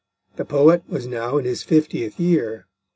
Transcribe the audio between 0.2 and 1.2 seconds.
The poet was